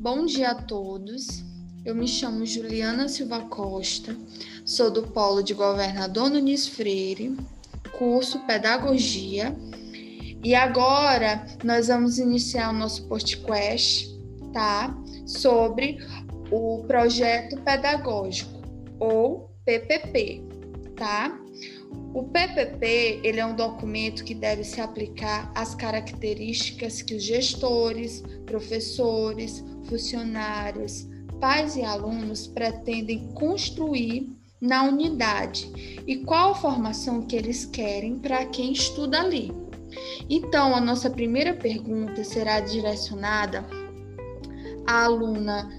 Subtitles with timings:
[0.00, 1.44] Bom dia a todos.
[1.84, 4.16] Eu me chamo Juliana Silva Costa,
[4.64, 7.36] sou do Polo de Governador Nunes Freire,
[7.98, 9.54] curso Pedagogia.
[10.42, 14.08] E agora nós vamos iniciar o nosso podcast,
[14.54, 14.96] tá?
[15.26, 15.98] Sobre
[16.50, 18.58] o projeto pedagógico
[18.98, 20.42] ou PPP,
[20.96, 21.38] tá?
[22.12, 28.22] O PPP ele é um documento que deve se aplicar às características que os gestores,
[28.46, 31.08] professores, funcionários,
[31.40, 34.28] pais e alunos pretendem construir
[34.60, 35.70] na unidade
[36.06, 39.52] e qual a formação que eles querem para quem estuda ali.
[40.28, 43.64] Então, a nossa primeira pergunta será direcionada
[44.86, 45.70] à aluna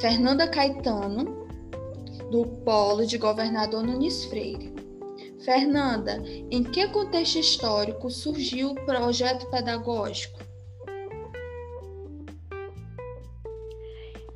[0.00, 1.46] Fernanda Caetano,
[2.30, 4.69] do Polo de Governador Nunes Freire.
[5.44, 10.38] Fernanda, em que contexto histórico surgiu o projeto pedagógico?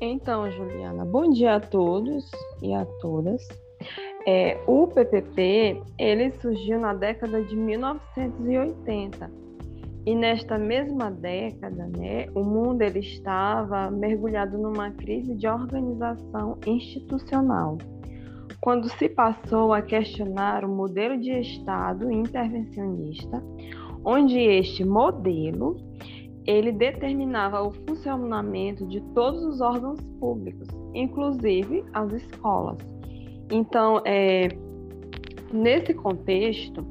[0.00, 2.30] Então, Juliana, bom dia a todos
[2.62, 3.46] e a todas.
[4.26, 9.30] É, o PPP ele surgiu na década de 1980
[10.06, 17.76] e nesta mesma década, né, o mundo ele estava mergulhado numa crise de organização institucional,
[18.60, 23.42] quando se passou a questionar o modelo de Estado intervencionista,
[24.04, 25.76] onde este modelo
[26.46, 32.78] ele determinava o funcionamento de todos os órgãos públicos, inclusive as escolas.
[33.50, 34.48] Então, é,
[35.52, 36.84] nesse contexto,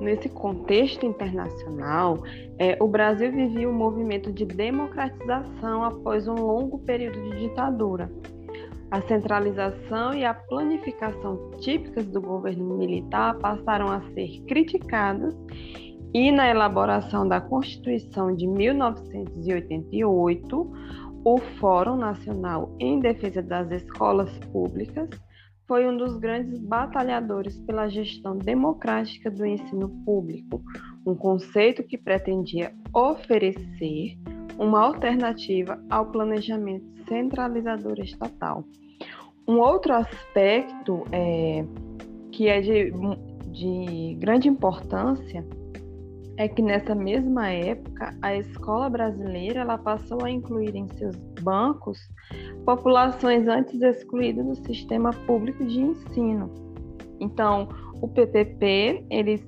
[0.00, 2.22] nesse contexto internacional,
[2.58, 8.10] é, o Brasil vivia um movimento de democratização após um longo período de ditadura.
[8.92, 15.34] A centralização e a planificação típicas do governo militar passaram a ser criticadas
[16.12, 20.72] e na elaboração da Constituição de 1988,
[21.24, 25.08] o Fórum Nacional em Defesa das Escolas Públicas
[25.66, 30.62] foi um dos grandes batalhadores pela gestão democrática do ensino público,
[31.06, 34.18] um conceito que pretendia oferecer
[34.58, 38.66] uma alternativa ao planejamento centralizador estatal.
[39.46, 41.64] Um outro aspecto é,
[42.30, 42.92] que é de,
[43.48, 45.44] de grande importância
[46.36, 51.98] é que nessa mesma época a escola brasileira ela passou a incluir em seus bancos
[52.64, 56.50] populações antes excluídas do sistema público de ensino.
[57.20, 57.68] Então,
[58.00, 59.42] o PPP ele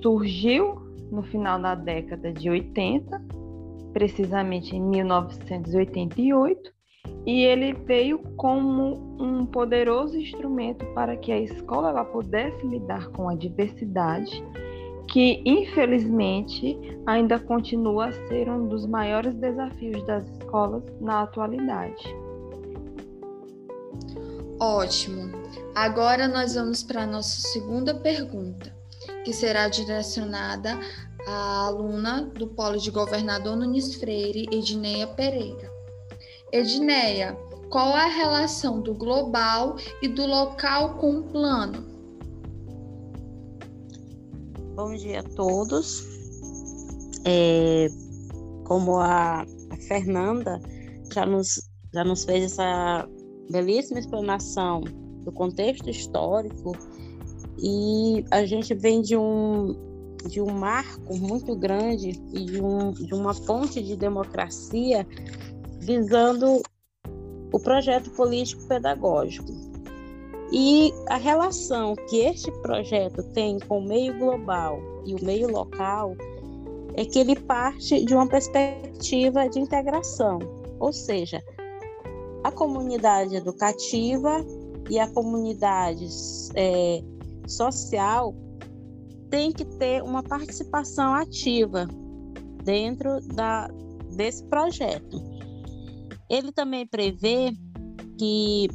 [0.00, 0.76] surgiu
[1.10, 3.22] no final da década de 80,
[3.92, 6.75] precisamente em 1988,
[7.24, 13.28] e ele veio como um poderoso instrumento para que a escola ela pudesse lidar com
[13.28, 14.42] a diversidade
[15.08, 22.14] que infelizmente ainda continua a ser um dos maiores desafios das escolas na atualidade.
[24.58, 25.30] Ótimo.
[25.74, 28.74] Agora nós vamos para a nossa segunda pergunta,
[29.24, 30.78] que será direcionada
[31.26, 35.75] à aluna do Polo de Governador Nunes Freire, Edneia Pereira.
[36.56, 37.36] Edneia,
[37.68, 41.84] qual é a relação do global e do local com o plano?
[44.74, 46.06] Bom dia a todos.
[47.26, 47.88] É,
[48.64, 49.44] como a,
[49.86, 50.58] Fernanda
[51.12, 53.06] já nos, já nos fez essa
[53.50, 54.80] belíssima explanação
[55.22, 56.72] do contexto histórico,
[57.58, 59.74] e a gente vem de um,
[60.28, 65.06] de um marco muito grande e de, um, de uma ponte de democracia
[65.86, 66.60] visando
[67.52, 69.46] o projeto político pedagógico.
[70.52, 76.14] E a relação que este projeto tem com o meio global e o meio local
[76.94, 80.38] é que ele parte de uma perspectiva de integração,
[80.80, 81.42] ou seja,
[82.42, 84.44] a comunidade educativa
[84.88, 86.06] e a comunidade
[86.54, 87.02] é,
[87.46, 88.34] social
[89.30, 91.86] tem que ter uma participação ativa
[92.64, 93.68] dentro da,
[94.14, 95.35] desse projeto.
[96.28, 97.52] Ele também prevê
[98.18, 98.68] que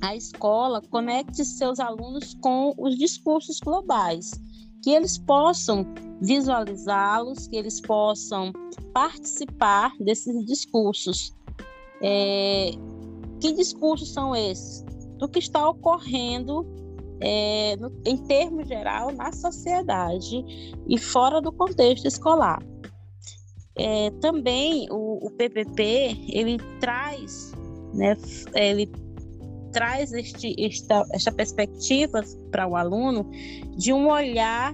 [0.00, 4.32] a escola conecte seus alunos com os discursos globais,
[4.82, 5.86] que eles possam
[6.20, 8.52] visualizá-los, que eles possam
[8.92, 11.34] participar desses discursos.
[12.02, 12.70] É,
[13.40, 14.84] que discursos são esses?
[15.18, 16.66] Do que está ocorrendo
[17.20, 20.44] é, no, em termos geral na sociedade
[20.86, 22.62] e fora do contexto escolar.
[23.76, 27.52] É, também o, o, PPP ele traz,
[27.92, 28.16] né,
[28.54, 28.88] ele
[29.72, 32.22] traz este, esta, esta perspectiva
[32.52, 33.28] para o aluno
[33.76, 34.72] de um olhar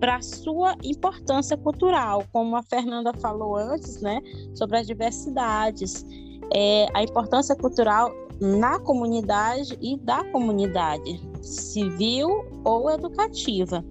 [0.00, 4.20] para sua importância cultural, como a Fernanda falou antes, né,
[4.54, 6.04] sobre as diversidades,
[6.52, 8.10] é, a importância cultural
[8.40, 12.28] na comunidade e da comunidade civil
[12.64, 13.84] ou educativa.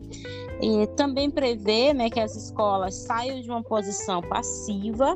[0.62, 5.16] E também prevê né, que as escolas saiam de uma posição passiva,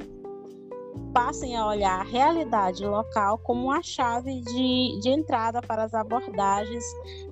[1.14, 6.84] passem a olhar a realidade local como uma chave de, de entrada para as abordagens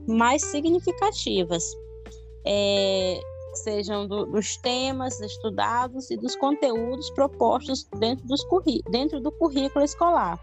[0.08, 1.64] mais significativas.
[2.46, 3.20] É,
[3.54, 8.42] sejam do, dos temas estudados e dos conteúdos propostos dentro, dos
[8.90, 10.40] dentro do currículo escolar.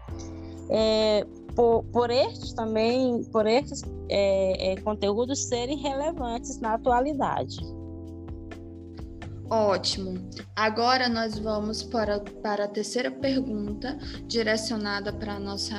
[0.69, 7.57] É, por, por estes também, por estes é, é, conteúdos serem relevantes na atualidade.
[9.49, 10.29] Ótimo.
[10.55, 13.97] Agora nós vamos para, para a terceira pergunta,
[14.27, 15.75] direcionada para a nossa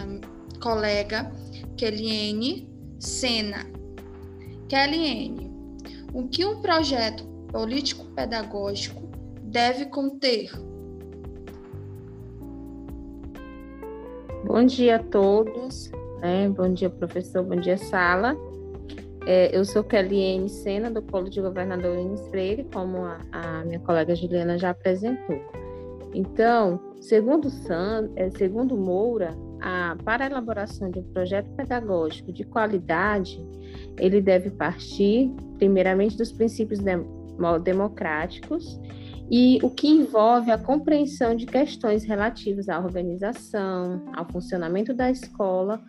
[0.60, 1.30] colega
[1.76, 2.68] Keliene
[2.98, 3.64] Sena.
[4.68, 5.50] Keliene,
[6.12, 9.08] o que um projeto político-pedagógico
[9.42, 10.50] deve conter?
[14.52, 16.48] Bom dia a todos, né?
[16.48, 18.36] bom dia professor, bom dia sala.
[19.24, 23.78] É, eu sou Keliene Sena, do Polo de Governador Inês Freire, como a, a, minha
[23.78, 25.40] colega Juliana já apresentou.
[26.12, 32.42] Então, segundo, San, é, segundo Moura, a, para a elaboração de um projeto pedagógico de
[32.42, 33.40] qualidade,
[34.00, 36.80] ele deve partir, primeiramente, dos princípios
[37.62, 38.80] democráticos
[39.30, 45.80] e o que envolve a compreensão de questões relativas à organização, ao funcionamento da escola,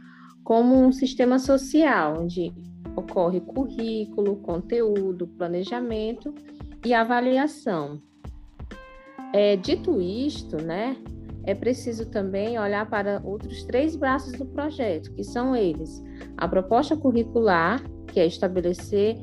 [0.44, 2.54] como um sistema social, onde
[2.96, 6.34] ocorre currículo, conteúdo, planejamento
[6.86, 8.00] e avaliação.
[9.34, 10.98] É, dito isto, né,
[11.44, 16.04] é preciso também olhar para outros três braços do projeto, que são eles:
[16.38, 19.18] a proposta curricular, que é estabelecer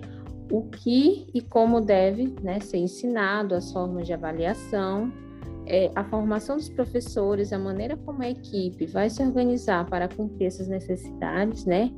[0.51, 5.13] o que e como deve né, ser ensinado, as formas de avaliação,
[5.67, 10.47] é, a formação dos professores, a maneira como a equipe vai se organizar para cumprir
[10.47, 11.93] essas necessidades, né?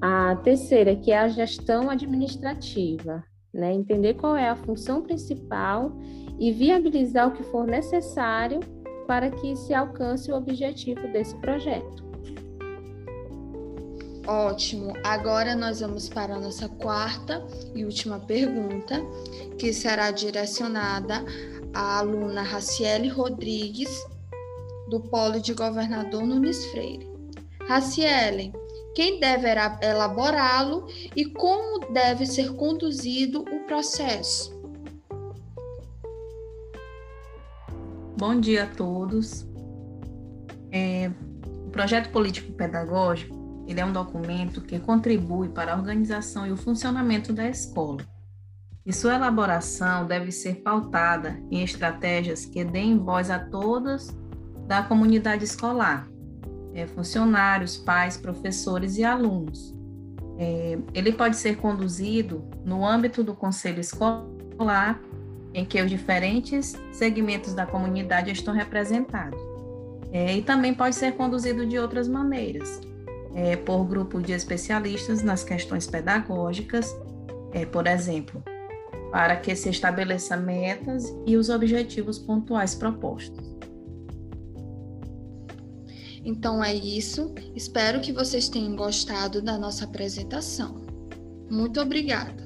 [0.00, 3.72] A terceira, que é a gestão administrativa, né?
[3.72, 5.92] Entender qual é a função principal
[6.38, 8.60] e viabilizar o que for necessário
[9.06, 12.04] para que se alcance o objetivo desse projeto.
[14.26, 14.94] Ótimo.
[15.04, 19.02] Agora nós vamos para a nossa quarta e última pergunta,
[19.58, 21.22] que será direcionada
[21.74, 23.90] à aluna Raciele Rodrigues,
[24.88, 27.06] do Polo de Governador Nunes Freire.
[27.68, 28.52] Raciele,
[28.94, 29.46] quem deve
[29.82, 34.54] elaborá-lo e como deve ser conduzido o processo?
[38.16, 39.46] Bom dia a todos.
[40.70, 41.10] É,
[41.66, 46.56] o projeto político pedagógico ele é um documento que contribui para a organização e o
[46.56, 48.04] funcionamento da escola.
[48.84, 54.14] E sua elaboração deve ser pautada em estratégias que deem voz a todas
[54.66, 56.06] da comunidade escolar,
[56.74, 59.74] é, funcionários, pais, professores e alunos.
[60.38, 65.00] É, ele pode ser conduzido no âmbito do conselho escolar,
[65.54, 69.40] em que os diferentes segmentos da comunidade estão representados.
[70.12, 72.80] É, e também pode ser conduzido de outras maneiras,
[73.34, 76.94] é, por grupo de especialistas nas questões pedagógicas,
[77.52, 78.42] é, por exemplo,
[79.10, 83.54] para que se estabeleça metas e os objetivos pontuais propostos.
[86.24, 87.34] Então é isso.
[87.54, 90.82] Espero que vocês tenham gostado da nossa apresentação.
[91.50, 92.43] Muito obrigada.